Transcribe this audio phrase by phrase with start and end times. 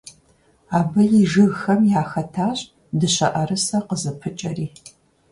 [0.77, 2.59] Абы и жыгхэм яхэтащ
[2.99, 4.67] дыщэӀэрысэ къызыпыкӀэри.